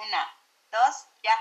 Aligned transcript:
Una, 0.00 0.24
dos, 0.72 1.12
ya. 1.20 1.36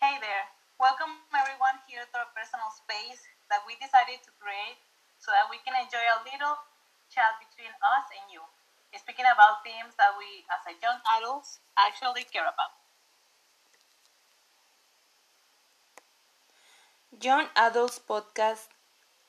Hey 0.00 0.16
there. 0.16 0.48
Welcome 0.80 1.12
everyone 1.28 1.76
here 1.84 2.08
to 2.08 2.14
our 2.16 2.32
personal 2.32 2.72
space 2.72 3.20
that 3.52 3.60
we 3.68 3.76
decided 3.76 4.24
to 4.24 4.32
create 4.40 4.80
so 5.20 5.28
that 5.28 5.44
we 5.52 5.60
can 5.60 5.76
enjoy 5.76 6.00
a 6.00 6.24
little 6.24 6.56
chat 7.12 7.36
between 7.36 7.68
us 7.68 8.08
and 8.16 8.32
you, 8.32 8.40
speaking 8.96 9.28
about 9.28 9.60
themes 9.60 9.92
that 10.00 10.16
we, 10.16 10.48
as 10.48 10.64
a 10.72 10.74
young 10.80 10.96
adults, 11.20 11.60
actually 11.76 12.24
care 12.32 12.48
about. 12.48 12.72
Young 17.20 17.52
Adults 17.60 18.00
podcast 18.00 18.72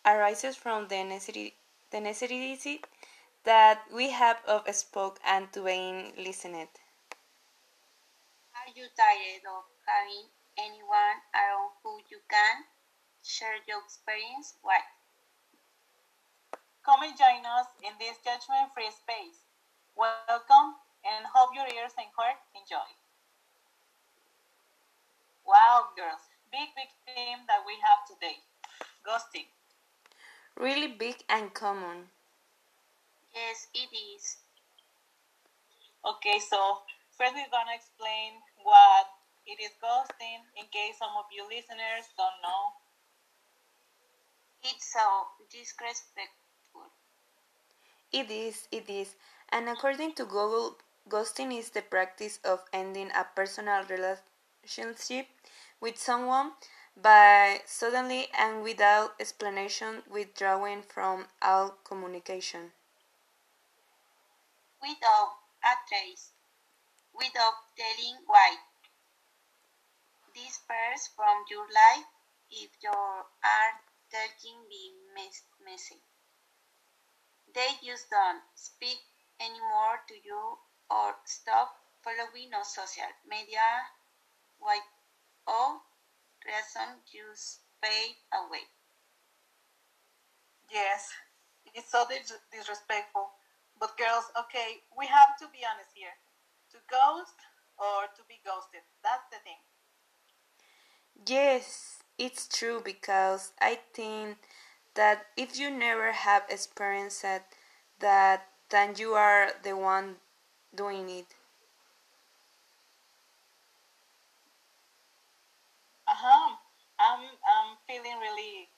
arises 0.07 0.55
from 0.55 0.88
the 0.88 1.04
necessity, 1.04 1.59
the 1.91 1.99
necessity 1.99 2.79
that 3.43 3.84
we 3.91 4.15
have 4.15 4.39
of 4.47 4.63
spoke 4.71 5.20
and 5.27 5.52
to 5.52 5.68
being 5.68 6.15
listened. 6.15 6.71
Are 8.68 8.75
you 8.75 8.91
tired 8.99 9.48
of 9.48 9.63
having 9.88 10.27
anyone 10.59 11.23
around 11.31 11.71
who 11.80 12.03
you 12.12 12.20
can 12.27 12.67
share 13.23 13.63
your 13.63 13.80
experience 13.80 14.59
with? 14.59 14.84
Come 16.84 16.99
and 17.07 17.16
join 17.16 17.48
us 17.48 17.71
in 17.80 17.95
this 17.95 18.20
judgment 18.20 18.76
free 18.76 18.91
space. 18.91 19.48
Welcome 19.95 20.76
and 21.07 21.23
hope 21.31 21.55
your 21.55 21.63
ears 21.80 21.95
and 21.95 22.12
heart 22.12 22.43
enjoy. 22.59 22.91
Wow, 25.48 25.95
girls, 25.95 26.27
big, 26.52 26.68
big 26.76 26.91
theme 27.07 27.48
that 27.48 27.63
we 27.63 27.79
have 27.79 28.04
today 28.04 28.43
ghosting. 29.07 29.48
Really 30.59 30.91
big 30.91 31.23
and 31.31 31.54
common. 31.54 32.12
Yes, 33.31 33.71
it 33.71 33.88
is. 33.95 34.43
Okay, 36.04 36.43
so 36.43 36.84
first 37.15 37.31
we're 37.31 37.48
gonna 37.48 37.71
explain 37.71 38.43
what 38.67 39.07
it 39.48 39.59
is 39.63 39.71
ghosting 39.81 40.44
in 40.59 40.67
case 40.67 40.99
some 40.99 41.16
of 41.18 41.26
you 41.32 41.48
listeners 41.48 42.05
don't 42.18 42.41
know. 42.43 42.73
It's 44.62 44.93
so 44.93 45.29
disrespectful. 45.49 46.91
It 48.12 48.29
is, 48.29 48.68
it 48.70 48.90
is. 48.90 49.15
And 49.48 49.70
according 49.70 50.15
to 50.15 50.26
Google, 50.26 50.77
ghosting 51.07 51.57
is 51.57 51.70
the 51.70 51.82
practice 51.82 52.38
of 52.43 52.65
ending 52.73 53.12
a 53.12 53.23
personal 53.23 53.85
relationship 53.85 55.29
with 55.79 55.98
someone 55.98 56.51
by 56.98 57.62
suddenly 57.65 58.27
and 58.34 58.62
without 58.62 59.15
explanation 59.21 60.04
withdrawing 60.10 60.84
from 60.84 61.29
all 61.41 61.70
communication. 61.85 62.73
Without 64.81 65.38
a 65.63 65.75
trace. 65.88 66.34
Without 67.18 67.56
telling 67.75 68.23
why. 68.28 68.59
Disperse 70.34 71.09
from 71.18 71.44
your 71.50 71.68
life 71.69 72.06
if 72.50 72.69
you 72.81 72.91
are 72.94 73.81
taking 74.09 74.66
be 74.69 74.94
mess- 75.13 75.44
messy. 75.59 76.01
They 77.53 77.73
just 77.84 78.09
don't 78.12 78.41
speak 78.53 79.00
anymore 79.38 80.01
to 80.07 80.13
you 80.23 80.59
or 80.90 81.18
stop 81.25 81.75
following 82.01 82.53
on 82.53 82.63
social 82.63 83.12
media. 83.25 83.90
Why 84.59 84.81
all 85.47 85.84
reason 86.45 87.01
just 87.06 87.62
fade 87.81 88.18
away. 88.34 88.69
Yes, 90.72 91.09
it's 91.73 91.90
so 91.91 92.06
dis- 92.07 92.31
disrespectful. 92.51 93.31
But 93.79 93.97
girls, 93.97 94.25
okay, 94.38 94.84
we 94.97 95.07
have 95.07 95.35
to 95.40 95.47
be 95.47 95.66
honest 95.66 95.91
here. 95.95 96.13
To 96.78 96.83
ghost 96.94 97.33
or 97.79 98.06
to 98.06 98.22
be 98.29 98.38
ghosted. 98.45 98.81
That's 99.01 99.25
the 99.31 99.38
thing. 99.41 99.57
Yes, 101.25 102.03
it's 102.19 102.47
true 102.47 102.81
because 102.85 103.53
I 103.59 103.79
think 103.94 104.38
that 104.94 105.25
if 105.35 105.57
you 105.57 105.71
never 105.71 106.11
have 106.11 106.43
experienced 106.49 107.25
that, 107.99 108.47
then 108.69 108.93
you 108.95 109.13
are 109.13 109.53
the 109.63 109.75
one 109.75 110.17
doing 110.75 111.09
it. 111.09 111.33
Uh-huh. 116.07 116.55
I'm 116.99 117.21
I'm 117.25 117.77
feeling 117.87 118.19
really 118.21 118.69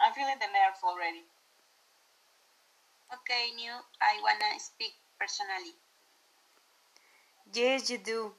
I'm 0.00 0.12
feeling 0.12 0.36
the 0.40 0.46
nerves 0.52 0.80
already. 0.84 1.24
Okay, 3.14 3.50
new. 3.56 3.72
I 4.00 4.20
wanna 4.22 4.60
speak 4.60 4.92
personally. 5.18 5.76
Yes, 7.52 7.90
you 7.90 7.98
do. 7.98 8.34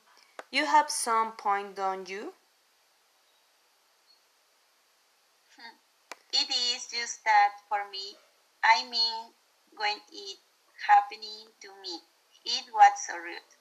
You 0.50 0.66
have 0.66 0.90
some 0.90 1.34
point, 1.34 1.76
don't 1.76 2.10
you? 2.10 2.34
It 6.34 6.50
is 6.50 6.88
just 6.88 7.24
that 7.26 7.60
for 7.70 7.88
me, 7.92 8.16
I 8.64 8.84
mean, 8.90 9.34
when 9.78 9.98
it 10.12 10.40
happening 10.88 11.52
to 11.62 11.70
me, 11.84 12.00
it 12.46 12.66
was 12.74 12.94
so 13.06 13.18
rude. 13.18 13.52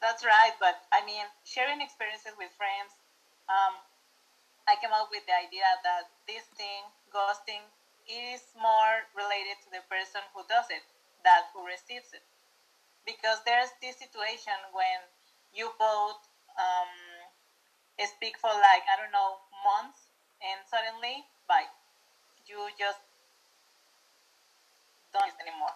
That's 0.00 0.24
right, 0.24 0.52
but 0.58 0.82
I 0.92 1.04
mean, 1.06 1.24
sharing 1.44 1.80
experiences 1.80 2.32
with 2.38 2.50
friends, 2.56 2.92
um, 3.48 3.76
I 4.68 4.76
came 4.80 4.92
up 4.92 5.08
with 5.10 5.24
the 5.26 5.36
idea 5.36 5.68
that 5.84 6.08
this 6.26 6.44
thing, 6.56 6.84
ghosting, 7.12 7.64
is 8.08 8.42
more 8.56 9.04
related 9.16 9.60
to 9.64 9.70
the 9.70 9.84
person 9.88 10.20
who 10.34 10.44
does 10.48 10.68
it 10.70 10.84
than 11.24 11.40
who 11.52 11.64
receives 11.66 12.12
it. 12.12 12.24
Because 13.06 13.40
there's 13.44 13.70
this 13.80 13.96
situation 13.98 14.54
when 14.72 15.00
you 15.52 15.70
both 15.78 16.18
um, 16.58 16.90
speak 17.98 18.38
for 18.38 18.50
like, 18.50 18.84
I 18.92 18.96
don't 18.96 19.10
know, 19.12 19.40
months, 19.64 20.06
and 20.42 20.60
suddenly, 20.68 21.24
bye. 21.48 21.66
You 22.46 22.68
just 22.78 23.00
don't 25.12 25.32
anymore. 25.40 25.72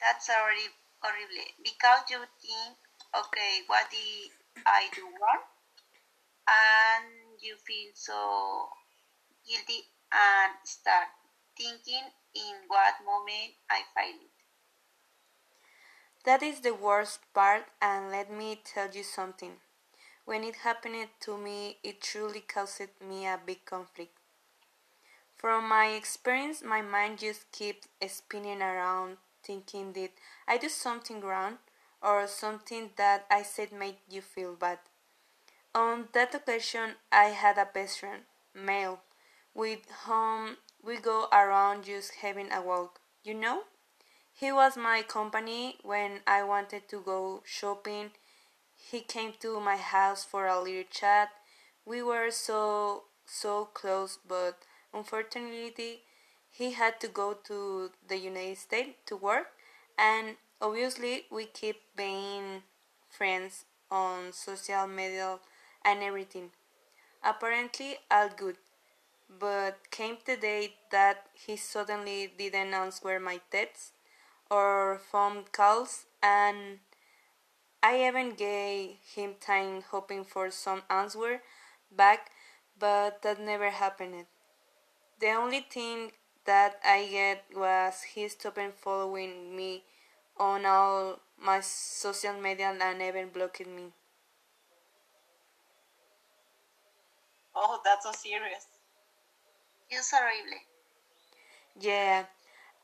That's 0.00 0.30
already 0.30 0.68
horrible 1.02 1.52
because 1.62 2.08
you 2.08 2.24
think, 2.40 2.78
okay, 3.14 3.60
what 3.66 3.90
did 3.90 4.30
I 4.64 4.88
do 4.94 5.02
wrong? 5.20 5.42
And 6.48 7.40
you 7.40 7.56
feel 7.58 7.92
so 7.94 8.68
guilty 9.46 9.84
and 10.12 10.54
start 10.64 11.08
thinking 11.56 12.12
in 12.34 12.54
what 12.68 12.94
moment 13.04 13.54
I 13.70 13.84
failed. 13.94 14.30
That 16.26 16.42
is 16.42 16.58
the 16.58 16.74
worst 16.74 17.20
part, 17.32 17.66
and 17.80 18.10
let 18.10 18.32
me 18.32 18.60
tell 18.64 18.90
you 18.90 19.04
something. 19.04 19.52
When 20.24 20.42
it 20.42 20.56
happened 20.56 21.08
to 21.20 21.38
me, 21.38 21.78
it 21.84 22.02
truly 22.02 22.40
caused 22.40 22.88
me 23.00 23.28
a 23.28 23.38
big 23.38 23.64
conflict. 23.64 24.18
From 25.36 25.68
my 25.68 25.86
experience, 25.86 26.64
my 26.64 26.82
mind 26.82 27.20
just 27.20 27.52
keeps 27.52 27.86
spinning 28.08 28.60
around, 28.60 29.18
thinking 29.44 29.92
that 29.92 30.10
I 30.48 30.58
do 30.58 30.68
something 30.68 31.20
wrong 31.20 31.58
or 32.02 32.26
something 32.26 32.90
that 32.96 33.26
I 33.30 33.44
said 33.44 33.70
made 33.70 33.98
you 34.10 34.20
feel 34.20 34.54
bad. 34.54 34.80
On 35.76 36.08
that 36.12 36.34
occasion, 36.34 36.96
I 37.12 37.26
had 37.26 37.56
a 37.56 37.68
best 37.72 38.00
friend, 38.00 38.22
male, 38.52 38.98
with 39.54 39.88
whom 40.04 40.56
we 40.82 40.96
go 40.96 41.28
around 41.32 41.84
just 41.84 42.16
having 42.16 42.50
a 42.50 42.60
walk. 42.60 42.98
You 43.22 43.34
know? 43.34 43.62
He 44.38 44.52
was 44.52 44.76
my 44.76 45.02
company 45.02 45.78
when 45.82 46.20
I 46.26 46.42
wanted 46.42 46.88
to 46.90 47.00
go 47.00 47.42
shopping. 47.46 48.10
He 48.76 49.00
came 49.00 49.32
to 49.40 49.58
my 49.60 49.76
house 49.78 50.24
for 50.24 50.46
a 50.46 50.60
little 50.60 50.84
chat. 50.90 51.30
We 51.86 52.02
were 52.02 52.30
so 52.30 53.04
so 53.24 53.64
close, 53.64 54.18
but 54.28 54.58
unfortunately, 54.92 56.02
he 56.50 56.72
had 56.72 57.00
to 57.00 57.08
go 57.08 57.32
to 57.48 57.90
the 58.06 58.18
United 58.18 58.58
States 58.58 58.98
to 59.06 59.16
work, 59.16 59.48
and 59.96 60.36
obviously, 60.60 61.24
we 61.30 61.46
keep 61.46 61.80
being 61.96 62.62
friends 63.08 63.64
on 63.90 64.34
social 64.34 64.86
media 64.86 65.38
and 65.82 66.02
everything. 66.02 66.50
Apparently, 67.24 67.96
all 68.10 68.28
good. 68.28 68.58
But 69.28 69.90
came 69.90 70.18
the 70.26 70.36
day 70.36 70.74
that 70.90 71.26
he 71.34 71.56
suddenly 71.56 72.32
didn't 72.38 72.74
answer 72.74 73.18
my 73.18 73.40
texts 73.50 73.92
or 74.50 74.98
phone 74.98 75.44
calls, 75.52 76.06
and 76.22 76.80
I 77.82 78.06
even 78.06 78.34
gave 78.34 78.98
him 79.14 79.36
time 79.40 79.80
hoping 79.80 80.24
for 80.26 80.50
some 80.50 80.82
answer 80.90 81.42
back, 81.90 82.30
but 82.78 83.22
that 83.22 83.40
never 83.40 83.70
happened. 83.70 84.26
The 85.20 85.32
only 85.32 85.60
thing 85.60 86.12
that 86.44 86.80
I 86.84 87.06
get 87.06 87.44
was 87.54 88.02
he 88.02 88.28
stopped 88.28 88.74
following 88.78 89.56
me 89.56 89.84
on 90.38 90.66
all 90.66 91.20
my 91.38 91.60
social 91.60 92.34
media 92.40 92.76
and 92.80 93.02
even 93.02 93.30
blocked 93.30 93.66
me. 93.66 93.92
Oh, 97.56 97.80
that's 97.84 98.04
so 98.04 98.12
serious. 98.12 98.66
It's 99.90 100.12
horrible. 100.12 100.60
Yeah, 101.78 102.26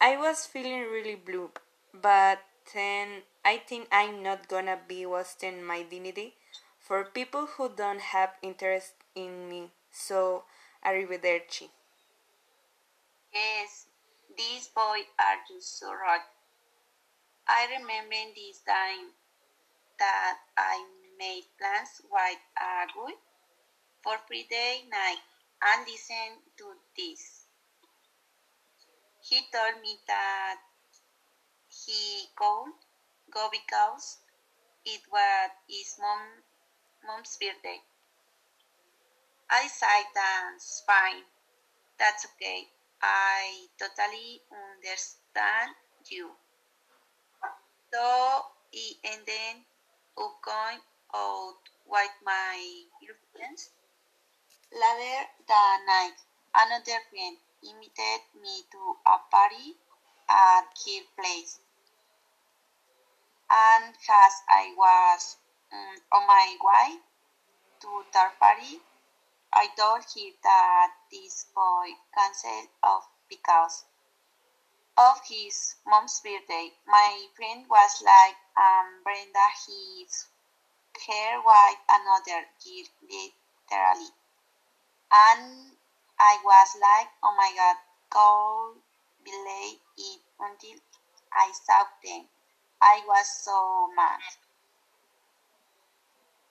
I 0.02 0.18
was 0.18 0.44
feeling 0.46 0.82
really 0.90 1.14
blue, 1.14 1.50
but 1.94 2.40
then 2.74 3.22
I 3.44 3.56
think 3.56 3.88
I'm 3.90 4.22
not 4.22 4.48
gonna 4.48 4.78
be 4.86 5.06
wasting 5.06 5.64
my 5.64 5.82
dignity 5.82 6.34
for 6.78 7.04
people 7.04 7.46
who 7.46 7.70
don't 7.70 8.00
have 8.00 8.34
interest 8.42 8.94
in 9.14 9.48
me. 9.48 9.70
So, 9.92 10.44
arrivederci. 10.84 11.70
Yes, 13.32 13.86
these 14.36 14.66
boys 14.68 15.06
are 15.20 15.38
just 15.48 15.78
so 15.78 15.94
right. 15.94 16.26
I 17.46 17.68
remember 17.70 18.34
this 18.34 18.60
time 18.62 19.12
that 19.98 20.38
I 20.58 20.84
made 21.18 21.44
plans 21.58 22.02
with 22.10 22.40
a 22.58 22.86
guy 22.92 23.14
for 24.02 24.18
Friday 24.26 24.88
night 24.90 25.22
and 25.62 25.86
listen 25.86 26.42
to 26.58 26.74
this. 26.96 27.41
He 29.22 29.40
told 29.50 29.80
me 29.80 29.98
that 30.06 30.58
he 31.68 32.28
could 32.36 32.72
go 33.30 33.48
because 33.50 34.18
it 34.84 35.00
was 35.10 35.50
his 35.68 35.96
mom, 35.98 36.42
mom's 37.06 37.36
birthday. 37.38 37.80
I 39.48 39.68
said 39.68 40.04
that's 40.14 40.82
fine. 40.86 41.24
That's 41.98 42.26
okay. 42.26 42.68
I 43.00 43.68
totally 43.78 44.42
understand 44.50 45.76
you. 46.10 46.36
So 47.92 48.46
he 48.72 48.98
ended 49.04 49.64
up 50.18 50.32
going 50.42 50.80
out 51.14 51.58
with 51.86 52.10
my 52.24 52.84
girlfriends. 53.00 53.70
Later 54.72 55.28
that 55.46 55.78
night, 55.86 56.16
another 56.54 57.00
friend 57.10 57.38
invited 57.62 58.22
me 58.40 58.62
to 58.70 58.96
a 59.06 59.18
party 59.30 59.76
at 60.28 60.64
her 60.64 61.02
place. 61.16 61.60
And 63.50 63.94
as 63.94 64.42
I 64.48 64.72
was 64.76 65.36
um, 65.72 65.96
on 66.12 66.26
my 66.26 66.56
way 66.62 66.98
to 67.80 68.04
that 68.12 68.38
party, 68.38 68.80
I 69.52 69.68
told 69.76 70.04
him 70.14 70.32
that 70.42 70.92
this 71.10 71.46
boy 71.54 71.90
canceled 72.14 72.68
off 72.82 73.08
because 73.28 73.84
of 74.96 75.20
his 75.26 75.76
mom's 75.86 76.20
birthday. 76.20 76.70
My 76.86 77.26
friend 77.36 77.66
was 77.68 78.02
like, 78.04 78.36
um, 78.56 79.02
Brenda, 79.04 79.46
his 79.66 80.28
hair 81.06 81.40
white 81.40 81.80
another 81.88 82.46
year, 82.64 82.84
literally. 83.02 84.10
And 85.12 85.76
I 86.18 86.38
was 86.44 86.68
like, 86.80 87.08
oh 87.22 87.34
my 87.36 87.52
god, 87.56 87.76
go 88.10 88.74
believe 89.24 89.80
it 89.96 90.20
until 90.40 90.78
I 91.32 91.52
saw 91.52 91.84
them. 92.04 92.28
I 92.80 93.02
was 93.06 93.26
so 93.44 93.88
mad. 93.94 94.20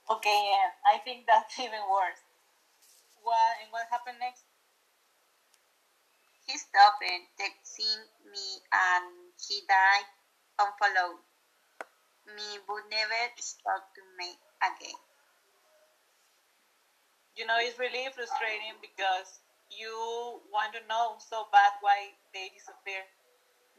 Okay, 0.10 0.54
and 0.62 0.74
I 0.86 0.98
think 1.04 1.26
that's 1.28 1.60
even 1.60 1.82
worse. 1.90 2.22
What 3.24 3.62
and 3.62 3.72
what 3.72 3.88
happened 3.90 4.20
next? 4.20 4.44
He 6.46 6.58
stopped 6.58 7.04
texting 7.40 8.02
me 8.32 8.60
and 8.74 9.32
he 9.40 9.62
died 9.68 10.10
unfollowed 10.60 11.22
me 12.36 12.60
but 12.68 12.84
never 12.90 13.22
spoke 13.38 13.88
to 13.96 14.02
me 14.18 14.38
again. 14.62 15.00
You 17.36 17.46
know, 17.46 17.58
it's 17.60 17.80
really 17.80 18.06
frustrating 18.14 18.76
because 18.82 19.40
you 19.72 20.42
want 20.52 20.74
to 20.74 20.82
know 20.88 21.18
so 21.20 21.48
bad 21.52 21.74
why 21.82 22.14
they 22.34 22.50
disappear. 22.54 23.08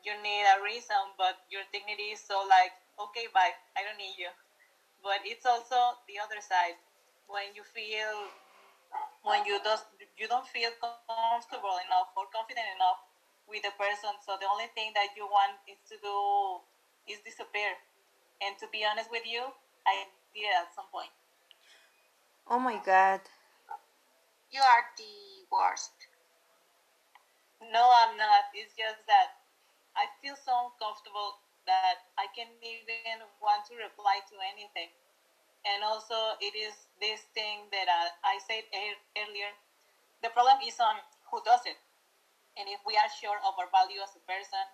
You 0.02 0.14
need 0.22 0.44
a 0.46 0.60
reason, 0.62 1.14
but 1.18 1.36
your 1.50 1.62
dignity 1.72 2.12
is 2.16 2.20
so 2.20 2.42
like, 2.48 2.72
okay, 2.98 3.26
bye, 3.32 3.54
I 3.76 3.84
don't 3.84 3.98
need 3.98 4.16
you. 4.18 4.30
But 5.02 5.20
it's 5.24 5.46
also 5.46 5.98
the 6.08 6.18
other 6.18 6.40
side 6.40 6.76
when 7.28 7.54
you 7.54 7.62
feel 7.64 8.30
when 9.22 9.44
you 9.46 9.58
just 9.64 9.86
you 10.18 10.26
don't 10.28 10.46
feel 10.46 10.70
comfortable 10.80 11.44
enough 11.52 11.78
or 11.82 11.92
confident 11.98 12.32
enough 12.42 12.66
with 13.18 13.36
the 13.36 13.46
person. 13.46 13.90
So 13.98 14.12
the 14.18 14.24
only 14.26 14.46
thing 14.56 14.76
that 14.78 14.96
you 15.00 15.12
want 15.12 15.44
is 15.54 15.68
to 15.90 15.96
do 15.96 16.16
is 17.06 17.18
disappear. 17.22 17.76
And 18.40 18.56
to 18.58 18.66
be 18.68 18.84
honest 18.84 19.10
with 19.10 19.24
you, 19.26 19.52
I 19.86 20.06
did 20.34 20.48
at 20.54 20.72
some 20.74 20.86
point. 20.92 21.10
Oh 22.48 22.58
my 22.58 22.76
god. 22.78 23.20
You 24.52 24.60
are 24.62 24.84
the 24.96 25.46
worst. 25.50 26.06
No, 27.72 27.90
I'm 27.94 28.16
not. 28.18 28.52
It's 28.54 28.74
just 28.76 29.06
that 29.08 29.40
I 29.96 30.06
feel 30.20 30.36
so 30.36 30.68
uncomfortable 30.68 31.40
that 31.66 32.10
I 32.18 32.26
can't 32.34 32.52
even 32.60 33.22
want 33.40 33.64
to 33.70 33.74
reply 33.78 34.20
to 34.28 34.36
anything. 34.42 34.90
And 35.64 35.82
also, 35.84 36.36
it 36.42 36.52
is 36.58 36.88
this 37.00 37.22
thing 37.32 37.70
that 37.70 37.86
I, 37.88 38.10
I 38.24 38.38
said 38.42 38.66
earlier. 39.16 39.52
The 40.22 40.30
problem 40.30 40.58
is 40.66 40.78
on 40.80 41.00
who 41.30 41.40
does 41.44 41.64
it. 41.66 41.78
And 42.58 42.68
if 42.68 42.82
we 42.86 42.96
are 42.98 43.10
sure 43.10 43.38
of 43.46 43.56
our 43.58 43.70
value 43.70 44.02
as 44.02 44.12
a 44.16 44.24
person, 44.28 44.64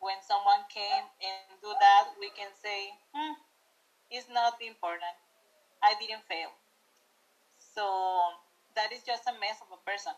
when 0.00 0.18
someone 0.24 0.66
came 0.72 1.06
and 1.22 1.60
do 1.62 1.70
that, 1.78 2.14
we 2.18 2.30
can 2.34 2.50
say, 2.58 2.96
hmm, 3.14 3.34
it's 4.10 4.28
not 4.30 4.58
important. 4.62 5.14
I 5.82 5.94
didn't 6.00 6.24
fail. 6.26 6.50
So 7.58 7.84
that 8.78 8.94
is 8.94 9.02
just 9.02 9.26
a 9.26 9.34
mess 9.42 9.58
of 9.58 9.74
a 9.74 9.80
person. 9.82 10.14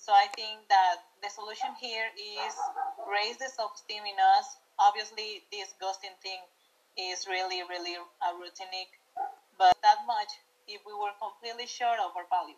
So 0.00 0.16
I 0.16 0.32
think 0.32 0.64
that 0.72 1.04
the 1.20 1.28
solution 1.28 1.76
here 1.76 2.08
is 2.16 2.54
raise 3.04 3.36
the 3.36 3.52
self-esteem 3.52 4.08
in 4.08 4.16
us. 4.16 4.56
Obviously, 4.80 5.44
this 5.52 5.76
ghosting 5.76 6.16
thing 6.24 6.40
is 6.96 7.28
really, 7.28 7.60
really 7.68 8.00
a 8.00 8.30
routinic 8.40 8.88
but 9.58 9.76
that 9.82 10.06
much 10.06 10.30
if 10.68 10.80
we 10.86 10.94
were 10.94 11.12
completely 11.18 11.66
sure 11.66 11.98
of 11.98 12.14
our 12.16 12.24
value. 12.30 12.56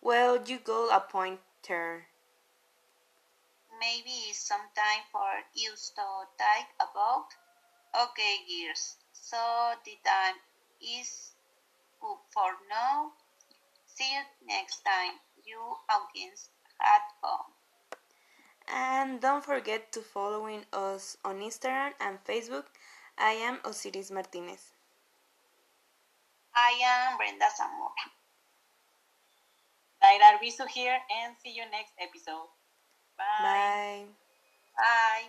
Well, 0.00 0.38
you 0.46 0.58
got 0.60 0.96
a 0.96 1.00
pointer. 1.00 2.06
Maybe 3.80 4.14
it's 4.30 4.38
some 4.46 4.64
time 4.76 5.04
for 5.10 5.28
you 5.54 5.70
to 5.70 6.06
think 6.38 6.68
about. 6.78 7.26
Okay, 7.90 8.46
gears. 8.46 8.96
So 9.12 9.36
the 9.84 9.98
time 10.06 10.38
is 10.80 11.34
up 12.02 12.22
for 12.32 12.54
now. 12.70 13.12
See 13.94 14.12
you 14.14 14.22
next 14.46 14.82
time. 14.84 15.18
You 15.44 15.58
audience 15.90 16.50
at 16.80 17.02
home. 17.22 17.52
And 18.68 19.20
don't 19.20 19.44
forget 19.44 19.92
to 19.92 20.00
following 20.00 20.64
us 20.72 21.16
on 21.24 21.40
Instagram 21.40 21.92
and 22.00 22.22
Facebook. 22.24 22.66
I 23.18 23.32
am 23.32 23.58
Osiris 23.64 24.10
Martinez. 24.10 24.72
I 26.54 26.78
am 26.82 27.16
Brenda 27.16 27.46
Zamora. 27.56 28.04
Naira 30.02 30.38
Arbizu 30.38 30.66
here 30.68 30.98
and 31.22 31.36
see 31.42 31.52
you 31.52 31.64
next 31.70 31.92
episode. 32.00 32.48
Bye. 33.18 34.06
Bye. 34.76 35.28